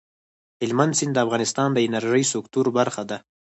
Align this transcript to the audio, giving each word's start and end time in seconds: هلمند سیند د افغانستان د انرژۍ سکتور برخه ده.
هلمند 0.61 0.93
سیند 0.99 1.13
د 1.15 1.17
افغانستان 1.25 1.69
د 1.73 1.77
انرژۍ 1.87 2.23
سکتور 2.33 2.65
برخه 2.77 3.03
ده. 3.09 3.17